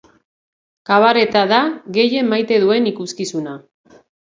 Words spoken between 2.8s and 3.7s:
ikuskizuna.